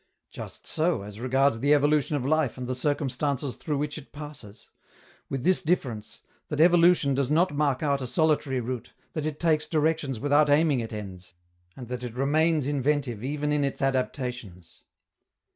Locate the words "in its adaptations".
13.51-14.81